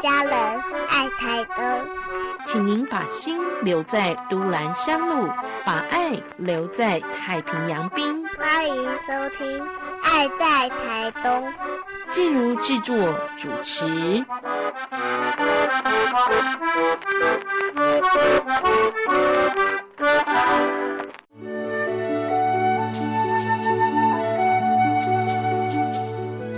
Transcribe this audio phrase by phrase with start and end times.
[0.00, 0.32] 家人，
[0.88, 1.64] 爱台东。
[2.42, 5.28] 请您把心留在都兰山路，
[5.62, 8.26] 把爱留在太平洋滨。
[8.38, 9.60] 欢迎收听
[10.02, 11.46] 《爱在台东》。
[12.08, 12.96] 静茹制作
[13.36, 14.24] 主持。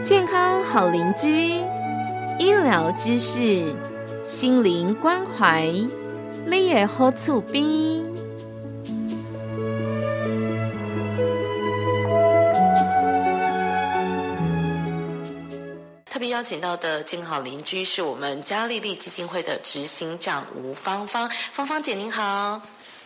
[0.00, 1.60] 健康好邻居，
[2.42, 3.72] 医疗知识，
[4.24, 5.62] 心灵关怀，
[6.44, 7.62] 你也好厝边。
[16.10, 22.60] 特别邀请到的静好邻居是我们嘉丽丽基金会的执行长吴芳芳，芳芳姐您好，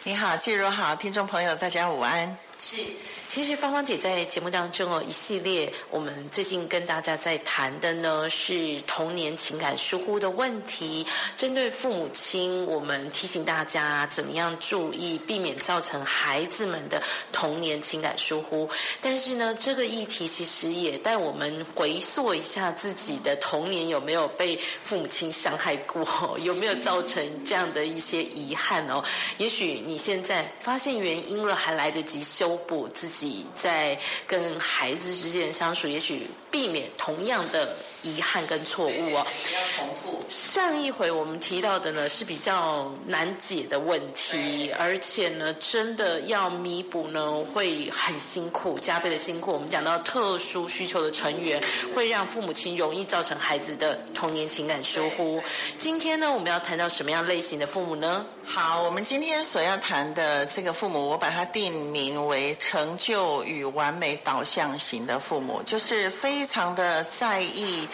[0.05, 2.35] 你好，季如好，听众朋友大家午安。
[2.59, 2.83] 是。
[3.29, 11.05] 其实芳芳姐在节目当中哦，一系列我们最近跟大家在谈的呢是童年情感疏忽的问题。
[11.37, 18.69] 针对父母亲，我们提醒大家怎么样注意，避免造成孩子们的童年情感疏忽。
[19.03, 29.05] 但是呢，这个议题其实也带我们回溯一下自己的童年有没有被父母亲伤害过， 有没有造成这样的一些遗憾哦？
[29.37, 33.16] 也许你现在发现原因了，还来得及修补自己。
[33.17, 39.27] 自己在跟孩子之间的相处，也许避免同样的遗憾跟错误哦。
[39.47, 40.23] 不要重复。
[40.29, 49.51] 上一回我们提到的呢是比较难解的问题，而且呢真的要弥补呢会很辛苦，加倍的辛苦。
[49.51, 51.63] 我们讲到特殊需求的成员，
[51.95, 55.43] 会让父母亲容易造成孩子的童年情感疏忽。
[55.79, 58.27] 今天呢，我们要谈到什么样类型的父母呢？
[58.49, 67.87] 好，我们今天所要谈的这个父母，我把它定名为成就与完美导向型的父母，就是非常的在意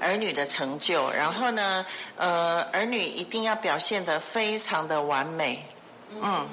[0.00, 1.84] 儿女的成就，然后呢，
[2.16, 5.62] 呃，儿女一定要表现的非常的完美。
[6.22, 6.48] 嗯，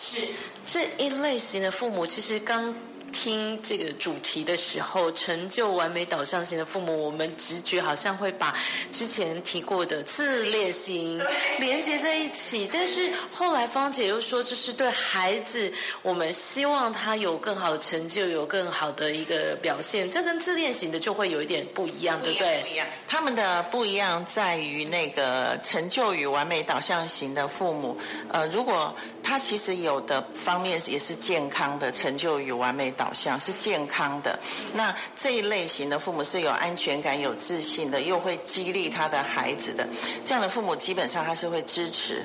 [0.00, 0.28] 是
[0.66, 2.74] 这一类型的父母，其实刚。
[3.12, 8.54] 听这个主题的时候，成就完美导向型的父母，我们直觉好像会把
[8.92, 11.20] 之前提过的自恋型
[11.58, 12.68] 连接在一起。
[12.72, 20.10] 但是后来芳姐又说，这是对孩子，我们希望他有更好的成就，有更好的一个表现。
[20.10, 22.62] 这跟自恋型的就会有一点不一样，对不对？
[22.62, 22.86] 不一样。
[23.06, 27.96] 他们的不一样在于那个成就与完美导向型的父母，
[28.30, 28.94] 呃，如果
[29.28, 32.88] 他其实有的方面也是健康的成就与完美。
[32.92, 34.38] 导向是健康的，
[34.72, 39.86] 那这一类型的父母是有安全感、有自信的，又会激励他的孩子的。
[40.24, 42.24] 这样的父母基本上他是会支持、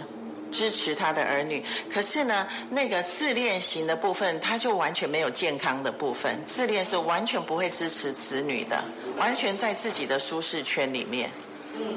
[0.51, 1.61] 支持他的儿女。
[1.91, 6.39] 可是呢，那个自恋型的部分，他就完全没有健康的部分。
[6.47, 8.81] 自恋是完全不会支持子女的，
[9.17, 11.29] 完全在自己的舒适圈里面。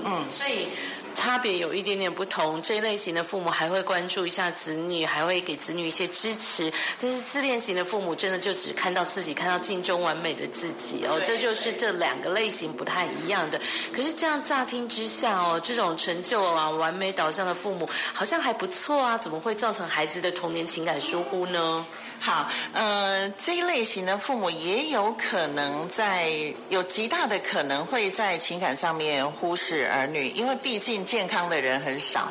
[0.05, 0.69] 嗯，所以。
[1.16, 6.71] 差别有一点点不同，这一类型的父母还会关注一下子女，还会给子女一些支持。
[7.00, 13.59] 但是自恋型的父母真的就只看到自己，看到镜中完美的自己哦，这就是这两个类型不太一样的。
[13.93, 21.84] 可是这样乍听之下哦，这种成就啊、完美导向的父母好像还不错啊，怎么会造成孩子的童年情感疏忽呢？
[22.19, 26.32] 好，呃，这一类型的父母也有可能在
[26.69, 32.28] 有极大的可能会在情感上面忽视儿女，因为毕竟健康的人很少。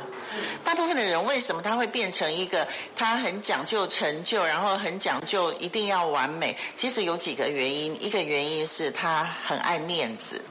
[0.66, 6.57] 大部分的人为什么他会变成一个他很讲究成就，然后很讲究一定要完美？
[6.75, 10.41] 其实有几个原因，一个原因是他很爱面子。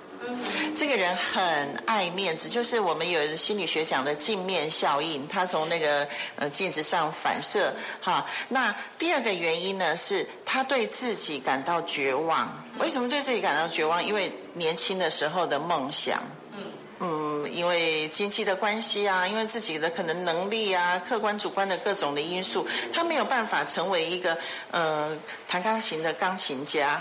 [0.77, 1.43] 这个人很
[1.87, 8.27] 爱面子，就是我们有心理学讲的镜面效应，他从那个呃镜子上反射哈。
[8.49, 12.65] 那第二个原因呢，是他对自己感到绝望。
[12.79, 14.05] 为什么对自己感到绝望？
[14.05, 16.65] 因为年轻的时候的梦想，嗯
[17.01, 24.37] 嗯，因为经济的关系啊，因为自己的可能能力啊，客观主观的各种的因素，他没有办法成为一个
[24.71, 27.01] 呃弹钢琴的钢琴家。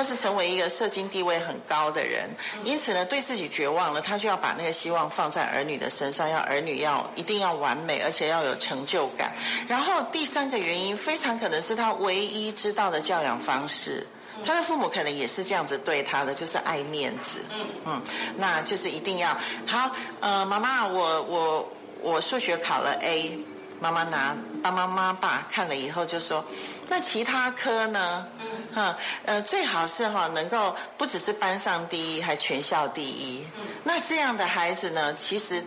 [0.00, 2.30] 或是成为一个社经地位很高的人，
[2.64, 9.30] 因此呢，对自己绝望了，他就要把那个希望放在儿女的身上，要儿女要一定要完美，而且要有成就感。
[9.68, 14.06] 然后第三个原因，非常可能是他唯一知道的教养方式，
[14.46, 17.40] 他的父母可能也是这样子对他的，就是爱面子。
[17.50, 18.02] 嗯嗯，
[18.38, 19.36] 那就是一定要
[19.66, 19.90] 好。
[20.20, 21.68] 呃，妈妈，我我
[22.00, 23.38] 我数学考了 A，
[23.80, 26.44] 妈妈拿爸妈妈爸看了以后就说，
[26.88, 28.26] 那其他科呢？
[28.74, 33.44] 哈，呃，最好是哈能够不只是班上第一，还全校第一。
[33.82, 35.64] 那这样的孩子呢，其实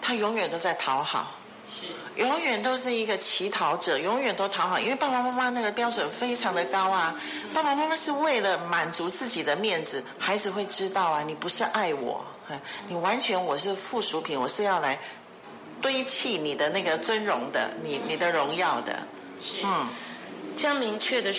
[0.00, 1.34] 他永远都在讨好，
[1.74, 1.86] 是，
[2.22, 7.18] 永远都是一个乞讨者，永远都讨好，因为爸爸妈妈那个标准非常的高啊。
[7.54, 12.24] 爸爸妈妈是为了满足自己的面子，孩子会知道啊，你不是爱我。
[12.86, 14.96] 你完全我是附属品，我是要来
[15.86, 19.06] 堆砌你的那个尊荣的，你你的荣耀的，
[19.62, 19.86] 嗯。
[20.56, 21.30] 这样明确的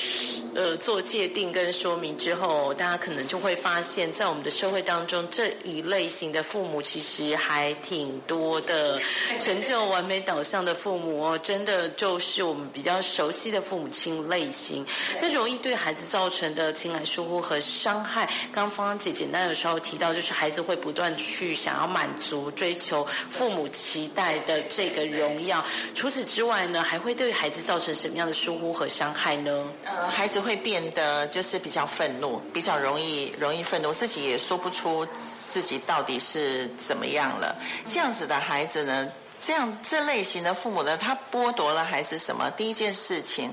[0.54, 9.02] 呃做界定跟说明之后，大家可能就会发现，在我们的社会当中，这一类型的父母其实还挺多的。
[9.40, 14.86] 成就完美导向的父母哦，真的就是我们比较熟悉的父母亲类型。
[15.20, 25.66] 那容易对孩子造成的情感疏忽和伤害，刚刚芳芳姐简单的时候提到，就是孩子会不断去想要满足、追求父母期待的这个荣耀。
[25.96, 29.07] 除此之外呢，还会对孩子造成什么样的疏忽和伤？
[29.08, 29.64] 伤害呢？
[29.86, 35.08] 呃，孩子会变得就是比较愤怒，比较容易容易愤怒，自己也说不出
[35.50, 37.56] 自己到底是怎么样了。
[37.88, 39.10] 这样子的孩子呢，
[39.40, 42.52] 这样这类型的父母呢，他剥夺了孩子什么？
[42.52, 43.50] 第一件事情，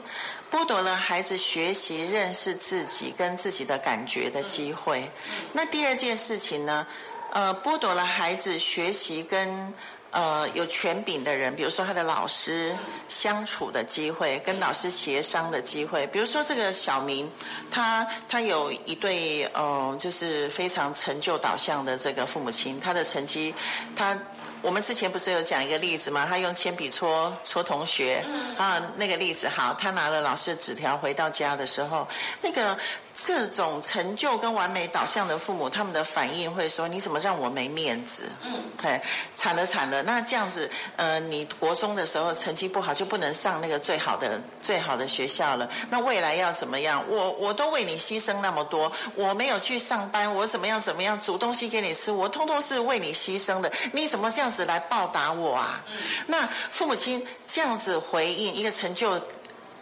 [0.50, 5.08] 剥夺了孩子学习认识自己跟自己的感觉的机会。
[5.52, 6.84] 那第二件事情呢？
[7.30, 9.72] 呃，剥夺了孩子学习跟。
[10.14, 12.72] 呃，有权柄的人，比如说他的老师
[13.08, 16.06] 相处的机会，跟老师协商的机会。
[16.06, 17.28] 比如说这个小明，
[17.68, 23.52] 他他有一对呃，就是非常成就导向的这个父母亲，他的成绩，
[23.96, 24.16] 他
[24.62, 26.24] 我们之前不是有讲一个例子吗？
[26.28, 28.24] 他用铅笔戳戳同学
[28.56, 32.06] 啊，那个例子好，他拿了老师的纸条回到家的时候，
[32.40, 32.78] 那个。
[33.16, 39.00] 这种成就跟完美导向的父母，他们的反应会说：“你怎么让我没面子？”嗯，对，
[39.36, 40.02] 惨了惨了。
[40.02, 45.70] 那这样子，呃，你国中的时候成绩不好，就不能上那个最好的最好的学校了。
[45.88, 47.04] 那未来要怎么样？
[47.08, 53.70] 我我都为你牺牲那么多，我没有去上班，我怎么样怎么样煮东西给你吃，我通通是为你牺牲的。
[53.92, 55.84] 你怎么这样子来报答我啊？
[56.26, 59.20] 那父母亲这样子回应一个成就。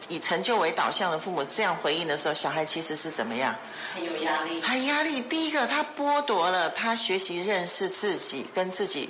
[0.09, 3.55] 以成就为导向的父母这样回应的时候，小孩其实是怎么样？
[3.95, 4.61] 很有压力。
[4.63, 5.21] 很压力。
[5.23, 9.09] 第一个，他剥夺了他学习认识自己跟自己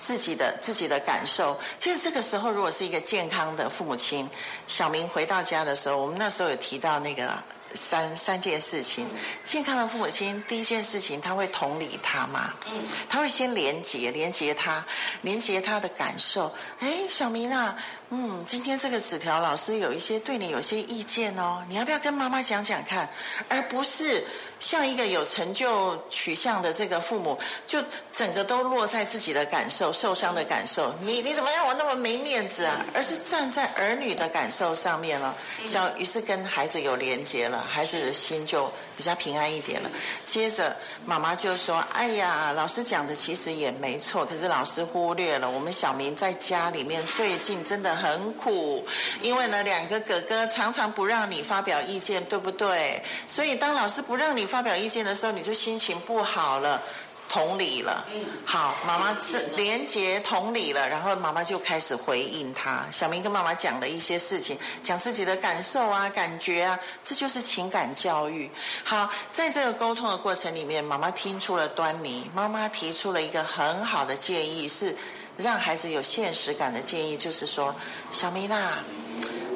[0.00, 1.58] 自己的自己的感受。
[1.78, 4.28] 其实这个时候，如果是一个健康的父母亲，
[4.66, 7.32] 小明回到家的时候，我们那时候有提到那个。
[7.76, 9.04] 三三件事情，
[9.44, 14.86] 健康的父母亲，第一件事情他会同理他嘛，嗯，他会先连接连接他，
[15.22, 16.54] 连接他的感受。
[16.78, 17.76] 哎，小明啊，
[18.16, 23.08] 嗯，今天这个纸条老师有一些对你有些意见哦，你要不要跟妈妈讲讲看？
[23.48, 24.24] 而不是。
[24.60, 27.78] 像一个有成就取向的这个父母，就
[28.10, 30.94] 整个都落在自己的感受、受伤的感受。
[31.02, 32.82] 你你怎么让我那么没面子啊？
[32.94, 39.90] 而是站在儿女的感受上面了，小于是跟孩子有连结了，孩子的心就比较平安一点了。
[40.24, 40.74] 接着
[41.04, 48.86] 妈妈就说：“哎呀，老师讲的其实也没错，可是老师忽略了我们小明在家里面最近真的很苦，
[49.20, 53.02] 因为呢两个哥哥常常不让你发表意见，对不对？
[53.26, 56.80] 所以当老师不让你。”发表意见的时候，你就心情不好了，
[57.28, 58.04] 同理了。
[58.12, 62.84] 嗯，好，妈妈是连接同理了，然后妈妈就开始回应他。
[62.92, 68.48] 小明跟妈妈讲了一些事情，讲自己的感受啊、感觉啊，这就是情感教育。
[68.84, 74.94] 好，在这个沟通的过程里面，妈妈听出了端倪，妈妈提出了一个很好的建议，是
[75.36, 77.74] 让孩子有现实感的建议，就是说，
[78.12, 78.82] 小明啊。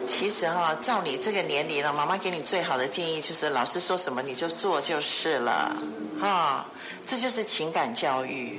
[0.07, 5.77] 其实哈，照你这个年龄了，妈妈给你最好的建议就是，老师说什么你就做就是了，
[6.19, 6.67] 哈，
[7.06, 8.58] 这就是情感教育。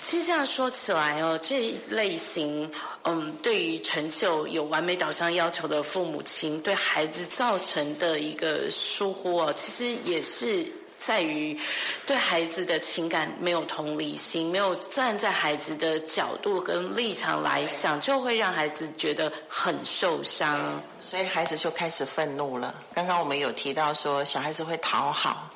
[0.00, 2.70] 其实这样说起来哦，这一类型，
[3.04, 10.66] 嗯，对于成就有完美导向要求的父母亲，对孩子造成的一个疏忽哦，其实也是。
[11.00, 11.58] 在于
[12.06, 22.74] 对孩子的情感没有同理心，没有站在孩子的角度跟立场来想，就会让孩子觉得很受伤，所以孩子就开始愤怒了。
[22.92, 25.48] 刚刚我们有提到说，小孩子会讨好，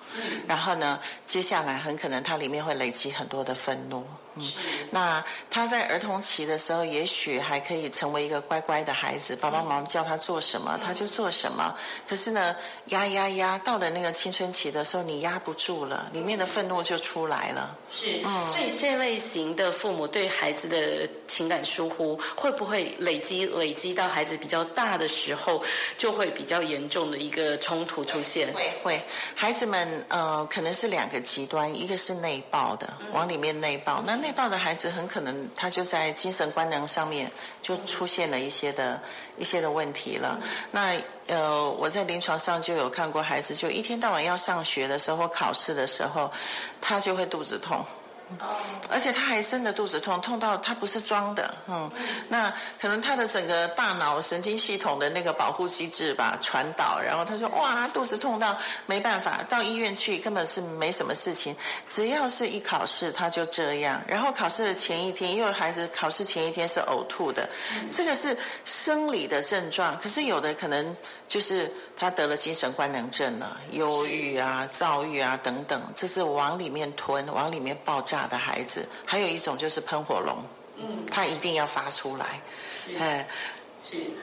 [0.49, 4.05] 然后呢，接下来很可能他里面会累积很多的愤怒。
[4.37, 4.45] 嗯，
[4.91, 11.73] 那他在儿童期的时候，也许还可以成为一个乖乖的孩子，爸爸妈妈叫他做什么，他就做什么。
[12.09, 17.79] 可是呢，压压压，到了那个青春期的时候，你压不住了，里面的愤怒就出来了。
[17.89, 18.21] 是，
[18.53, 25.63] 所以这类型的父母对孩子的情感疏忽，会不会累积累积到孩子比较大的时候，
[25.97, 28.53] 就会比较严重的一个冲突出现？
[28.53, 29.01] 会会，
[29.37, 34.24] 孩子们呃，可能是两个极端，一个是内爆的，往里面内爆，那。
[34.25, 38.99] 内爆的孩子很可能他就在精神官能上面就出现了一些的
[39.37, 40.41] 一些的问题了。
[40.71, 46.33] 那呃，我在临床上就有看过孩子，就一天到晚要上学的时候考试的时候，
[46.81, 47.85] 他就会肚子痛。
[48.91, 51.91] 而且他还真的肚子痛，痛到他不是装的，嗯，
[52.29, 61.55] 那可能他的整个大脑神经系统的那个保护机制吧传导，然后他说哇肚子痛到没办法到医院去，根本是没什么事情，
[61.89, 67.49] 只要是一考试他就这样，然后考试的前一天，因为孩子考试前一天是呕吐的，
[67.93, 70.97] 这个是生理的症状，可是有的可能。
[71.27, 78.89] 就是他得了精神官能症了，忧郁啊、躁郁啊等等，这是往里面吞、往里面爆炸的孩子。
[79.05, 80.37] 还有一种就是喷火龙，
[80.77, 82.41] 嗯，他一定要发出来，
[82.99, 83.29] 哎。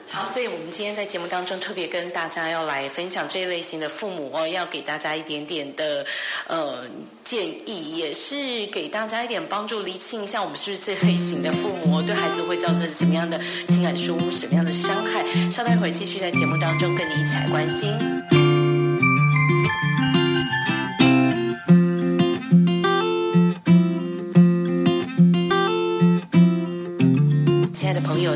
[0.08, 6.04] 好，所以我们今天在节目当中特别跟大家要来分享这一类型的父母哦，要给大家一点点的
[6.48, 6.84] 呃
[7.24, 15.24] 建议，也是给大家一点帮助，厘清一下我们是不是这类型的父母，对孩子会造成什么样的情感疏忽、什么样的伤害。
[15.50, 18.51] 稍待会继续在节目当中跟你一起来关心。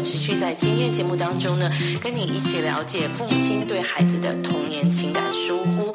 [0.01, 5.95] 持续在今天节目当中呢，跟你一起了解父母亲对孩子的童年情感疏忽。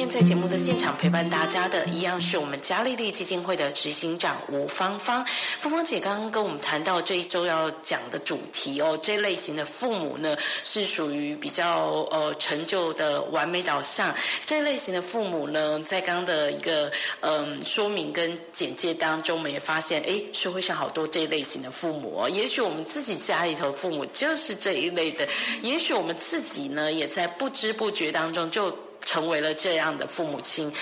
[0.00, 5.22] 今天在节目的现场陪伴大家的，一样是我们嘉利利基金会的执行长吴芳芳。
[5.58, 14.14] 芳芳姐刚刚跟我们谈到这一周要讲的主题哦，这类型的父母呢是属于比较呃成就的完美导向。
[14.46, 16.90] 这类型的父母呢，在刚刚的一个
[17.20, 22.30] 嗯说明跟简介当中，我们也发现，哎，社会上好多这一类型的父母哦。
[22.30, 25.28] 也许我们自己家里头父母就是这一类的，
[25.60, 28.74] 也许我们自己呢，也在不知不觉当中就。
[29.00, 30.72] 成为了这样的父母亲，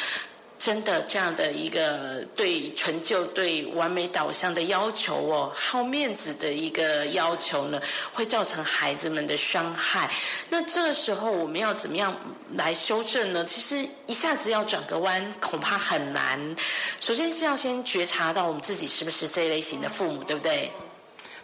[0.59, 7.81] 真的这样的一个对成就、对完美导向的要求哦，好面子的一个要求呢，
[8.13, 10.11] 会造成孩子们的伤害。
[10.51, 12.15] 那这个时候我们要怎么样
[12.55, 13.45] 来修正呢？
[13.45, 16.57] 其实一下子要转个弯，恐怕很难。
[17.01, 20.71] 首先是要先觉察到我们自己是不是这一类型的父母，对不对？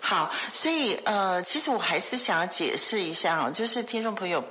[0.01, 4.45] 好，所以呃，其实我还是想要解释一下哦，就是听众朋友。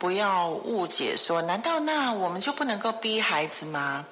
[0.00, 4.02] 不要误解，说难道那我们就不能够逼孩子吗？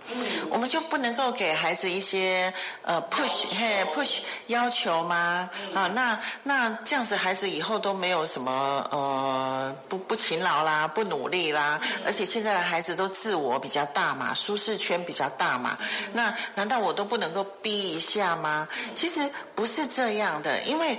[0.50, 2.52] 我们就不能够给孩子一些
[2.82, 4.18] 呃 push 嘿 push
[4.48, 5.48] 要求吗？
[5.74, 15.78] 啊，那那这样子孩子以后都没有什么呃不不勤劳啦，不努力啦，而且现在的孩子都自我比较大嘛，舒适圈比较大嘛，
[16.12, 18.68] 那难道我都不能够逼一下吗？
[18.92, 20.98] 其实不是这样的，因为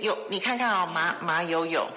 [0.00, 1.88] 有你看看啊，马马友友。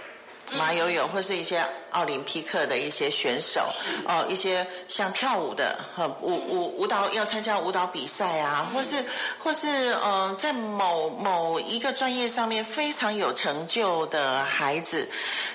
[0.54, 3.70] 马友友或是一些奥林匹克的一些选手，
[4.06, 5.80] 哦，一些像跳舞的，
[6.22, 9.04] 舞舞舞蹈要参加舞蹈比赛啊，或是
[9.44, 9.68] 或是
[10.02, 15.10] 呃，在某某一个专业上面非常有成就的孩子，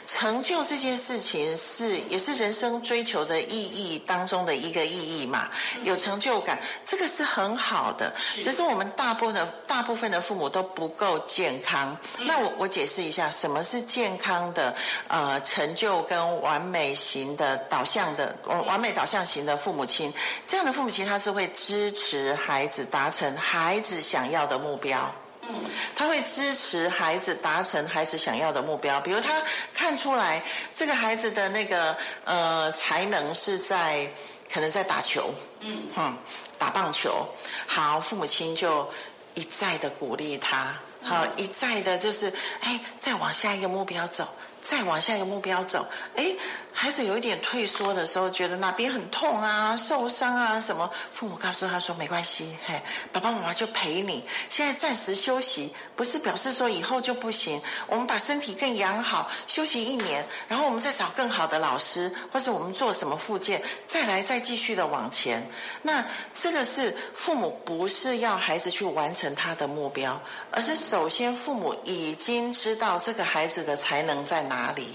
[0.06, 5.48] 成就这件事情是也是人生追求的意义当中的一个意义嘛，
[5.84, 8.12] 有成就感，这个是很好的。
[8.42, 11.96] 只是我们大部分的大部分的父母都不够健康。
[12.18, 14.74] 那我我解释一下，什么是健康的？
[15.08, 18.34] 呃，成就跟完美型的导向的，
[18.66, 20.12] 完美导向型的父母亲，
[20.46, 25.10] 这样的父母亲他是会支持孩子达成孩子想要的目标。
[25.48, 25.54] 嗯，
[25.94, 29.00] 他会支持孩子达成孩子想要的目标。
[29.00, 29.40] 比如他
[29.72, 30.42] 看出来
[30.74, 34.10] 这个孩子的那个呃才能是在
[34.52, 36.16] 可能在打球，嗯，哼，
[36.58, 37.24] 打棒球。
[37.64, 38.90] 好，父母亲就
[39.34, 44.26] 一再的鼓励他，好，一再的就是哎，再往下一个目标走。
[44.68, 46.34] 再往下一个目标走，哎。
[46.78, 52.78] 孩子有一点退缩的时候，觉得哪边很痛啊、受伤啊什么，父母告诉他说没关系，嘿，
[53.10, 57.58] 爸爸妈妈就陪你，现在暂时休息，不是表示说以后就不行。
[57.86, 65.42] 我们把身体更养好，休息一年，然后我们再找更好的老师，或者我们做什么复健，再来再继续的往前。
[65.80, 66.04] 那
[66.34, 74.94] 这个是父母不是要孩子去完成他的目标，而是首先父母已经知道这个孩子的才能在哪里，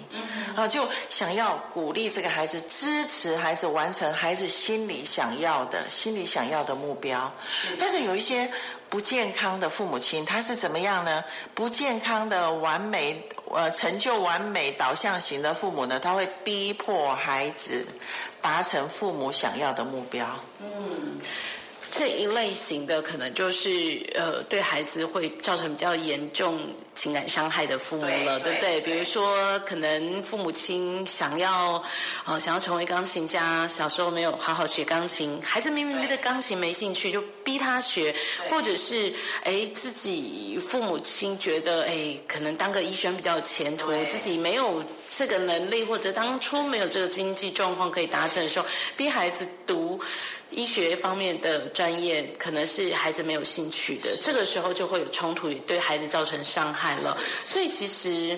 [0.55, 1.59] 啊，就想要。
[1.71, 7.31] 鼓励这个孩子，支持孩子完成孩子心里想要的、心里想要的目标。
[7.79, 8.51] 但是有一些
[8.89, 11.23] 不健康的父母亲，他是怎么样呢？
[11.55, 15.97] 不健康的完美呃成就完美导向型的父母呢？
[15.97, 17.87] 他会逼迫孩子
[18.41, 20.27] 达成父母想要的目标。
[20.59, 21.17] 嗯。
[22.01, 26.57] 这一类型的可能就是呃，对孩子会造成比较严重
[26.95, 28.81] 情感伤害的父母了，对不对？
[28.81, 31.79] 比如说，可能父母亲想要
[32.25, 38.13] 呃想要成为钢琴家，小时候没有好好学钢琴，孩子明明对钢琴没兴趣，就逼他学，
[38.49, 49.99] 或者是哎自己父母亲觉得哎可能当个医生比较有前途，自己没有这个能力，或者当初没有这个经济状况可以达成的时候，逼孩子读。
[50.53, 57.17] 医学方面的专业可能是孩子没有兴趣的，这个时候就会有冲突，也对孩子造成伤害了。
[57.41, 58.37] 所以其实，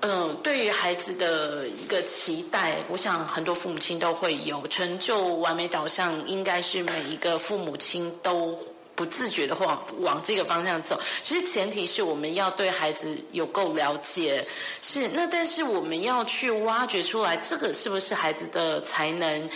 [0.00, 8.56] 嗯，对于孩子的一个期待，我想很多父母亲都会有成就完美导向，应该是每一个父母亲都
[8.94, 11.00] 不自觉的往往这个方向走。
[11.22, 14.44] 其实前提是我们要对孩子有够了解，
[14.82, 19.50] 是那但是我们要去挖掘出来，这个是不是孩子的才能？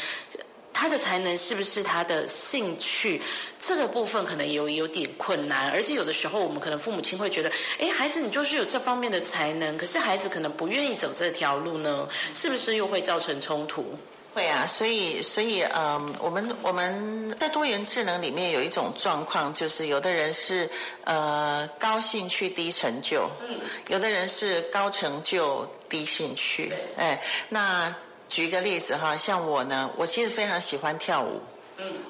[0.80, 3.20] 他的才能是不是他的兴趣？
[3.60, 13.94] 这个部分可能有有点困难，而且有的时候我们可能父母亲会觉得，哎，孩子你就是有这方面的才能，可是孩子可能不愿意走这条路呢，是不是又会造成冲突？
[14.32, 20.66] 会啊，所以所以嗯，我们我们在多元智能里面有一种状况，就是有的人是
[21.04, 23.58] 呃高兴趣低成就，嗯，
[23.88, 27.94] 有的人是高成就低兴趣，哎，那。
[28.30, 31.40] 举一个例子哈，像我呢，我其实非常喜欢跳舞。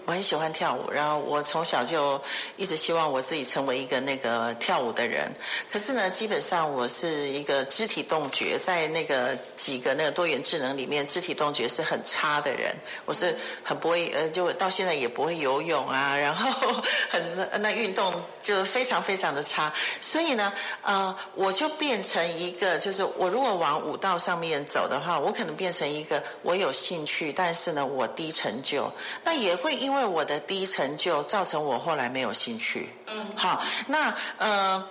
[0.07, 2.21] 我很喜欢跳舞，然后我从小就
[2.57, 5.33] 一直希望我自己成为一个那个跳舞的人。
[5.71, 12.75] 可是呢，基本上我是一个肢体动觉，在那个几个那个多元智能里面，肢体动觉是很差的人。
[13.05, 18.13] 我是很不会，呃，就到现在也不会游泳啊，然后很那运动
[18.43, 19.73] 就非常非常的差。
[20.01, 29.60] 所以呢，呃，我就变成一个，就是我如果往舞道上面走的话，我可能变成一个我有兴趣，但是呢，我低成就，那也。
[29.63, 32.89] 会因为我的低成就造成我后来没有兴趣。
[33.07, 34.89] 嗯，好，那呃，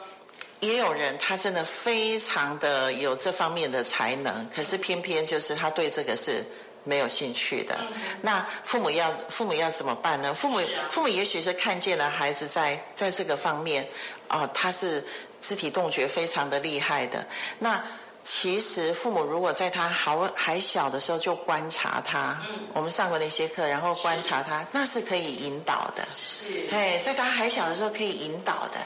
[0.59, 6.43] 也有人他真的非常的有这方面的才能，可是偏偏就是他对这个是
[6.83, 7.77] 没有兴趣的。
[8.21, 10.33] 那父母要父母要怎么办呢？
[10.33, 10.59] 父母
[10.89, 13.87] 父母也许是看见了孩子在在这个方面
[14.27, 15.05] 啊，他是
[15.41, 17.25] 肢体动觉非常的厉害的。
[17.59, 17.81] 那
[18.23, 28.77] 其实父母如果在他好还小的时候就观察他，嗯，我们上过那些课，然后观察他，那是可以引导的，是，哎，在他还小的时候可以引导的。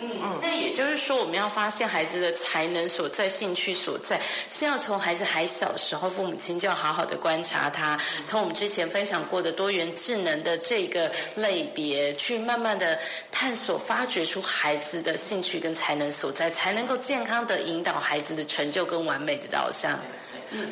[0.00, 0.10] 嗯，
[0.42, 4.20] 那也就是说，我们要发现孩子的才能所在、兴趣所在，
[4.50, 12.98] 是要从孩子还小的时候，父母亲就要好好的观察他，从我们之前分享过的多元智能的这个类别，去慢慢的
[13.30, 19.98] 探索、发掘出孩子的兴趣跟才能所在，才能够健康的引导孩子的成就跟完美的导向。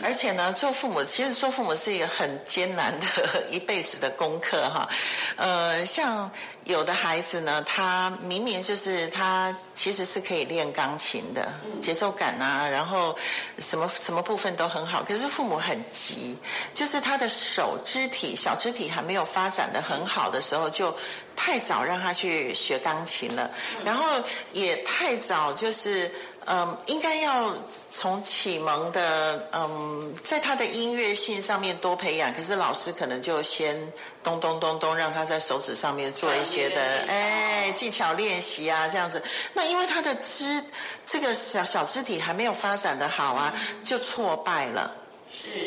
[0.03, 4.89] 而且呢，做父母其实做父母是一个很艰难的 一辈子的功课哈。
[5.37, 6.31] 呃，像
[6.65, 13.17] 有的孩子呢，他明明就是他其实是可以练钢琴的，节奏感啊，然后
[13.59, 16.37] 什么什么部分都很好，可是父母很急，
[16.73, 20.97] 就是他的手肢体小肢体还没有发展的很好的时候，就
[21.35, 23.51] 太早让他去学钢琴了，
[23.85, 24.05] 然后
[24.53, 26.11] 也太早就是。
[26.47, 27.55] 嗯，应该要
[27.91, 32.33] 从启蒙的，嗯，在他的音乐性上面多培养。
[32.35, 33.77] 可是老师可能就先
[34.23, 39.23] 咚咚咚咚，让他在手指上面做一些的，哎，技巧练习啊，这样子。
[39.55, 40.63] 那因为他的肢
[41.07, 45.02] 这个小小肢体还没有发展的好啊，就挫败了。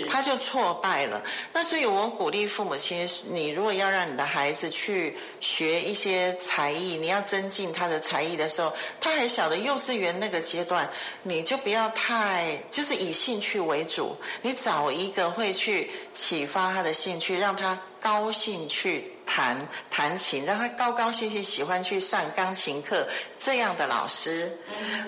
[0.09, 1.21] 他就挫败了。
[1.51, 10.89] 那所以，我鼓励父母亲，你如果要让你的孩子去学一些才艺，你要增进他的才艺的时候，他还小的幼稚园那个阶段，
[11.23, 24.57] 你就不要太就是以兴趣为主，你找一个会去启发他的兴趣，让他高兴去弹弹琴，让他高高兴兴喜欢去上钢琴课这样的老师。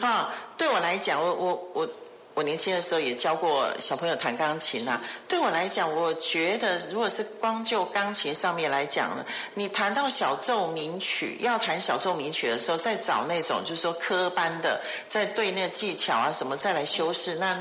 [0.02, 1.90] 啊，对我来讲，我我我。
[2.38, 5.02] 我年轻的时候也教过小朋友弹钢琴呐。
[5.28, 17.58] 对我来讲，我觉得如果是光就钢琴上面来讲呢，你弹到小奏鸣曲，要弹小奏鸣曲的时候，再找那种就是说科班的，再对那技巧啊什么再来修饰，那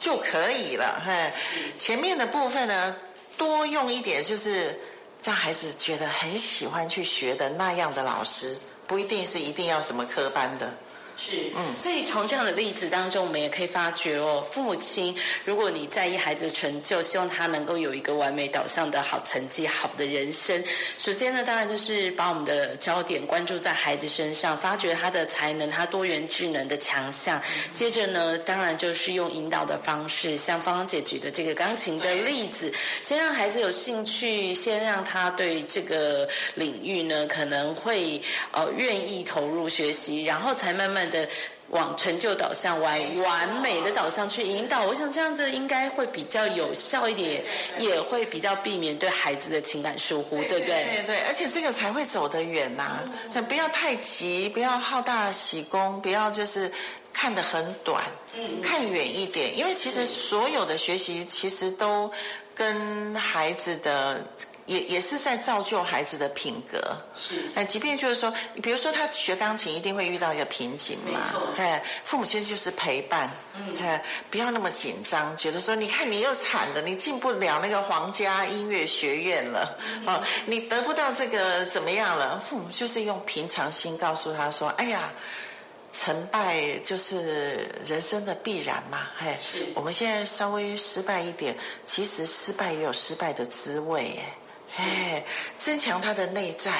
[0.00, 1.00] 就可以了。
[1.06, 1.32] 嘿，
[1.78, 2.96] 前面的部分呢，
[3.36, 4.76] 多用一点，就是
[5.22, 10.74] 让孩子觉得很喜欢去学的那样的老师，不一定是一定要什么科班的。
[11.18, 15.12] 是，嗯，所以从这样的例子当中，我们也可以发觉哦，父母亲，
[15.44, 20.62] 如果你在意孩子的成就，希望他能够有一个完美导向的好成绩、好的人生，
[20.96, 27.42] 首先呢，当然就是把我们的焦点关注在孩子身上，发掘他的才能、他多元智能的强项。
[27.72, 41.07] 接着呢，当然就是用引导的方式，像芳芳姐举的这个钢琴的例子，先让孩子有兴趣，先让他对这个领域呢可能会呃愿意投入学习，然后才慢慢。
[41.08, 41.28] 的
[41.70, 47.42] 往成就导向、完完美的导向去引导，我想这样子应该会比较有效一点，
[47.78, 50.84] 也会比较避免对孩子的情感疏忽，对不对？
[50.84, 53.00] 对对，而且这个才会走得远呐。
[53.48, 56.70] 不要太急，不要好大喜功，不要就是
[57.12, 58.02] 看得很短，
[58.62, 59.56] 看远一点。
[59.56, 62.10] 因为其实所有的学习其实都
[62.54, 64.20] 跟孩子的。
[64.68, 66.78] 也也是在造就孩子的品格。
[67.16, 71.48] 是，哎，即便就是说，比如说他学钢琴一定会遇到一个瓶颈嘛，没错。
[71.56, 79.76] 哎，父母亲就是陪伴，嗯，哎，不要那么紧张，觉得说，你看你又惨了，你进不了那个皇家音乐学院了，
[80.06, 82.38] 哦，你得不到这个怎么样了？
[82.38, 85.10] 父母就是用平常心告诉他说，哎呀。
[85.90, 94.36] 成败就是人生的必然嘛，嘿是，我们现在稍微失败一点，其实失败也有失败的滋味，哎，
[94.76, 95.24] 哎，
[95.58, 96.72] 增强他的内在。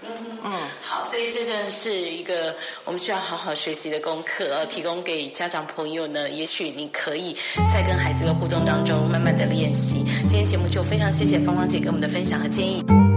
[0.00, 6.30] 嗯，好，所以这真的是一个我们需要好好学习的功课，呃，提供给家长朋友呢。
[6.30, 7.36] 也许你可以
[7.72, 10.04] 在跟孩子的互动当中，慢慢的练习。
[10.28, 13.07] 今天节目就非常谢谢芳芳姐给我们的分享和建议。